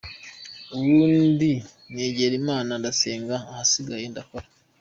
[0.75, 1.51] Ubundi
[1.95, 4.47] negera Imana ndasenga ahasigaye ndakora.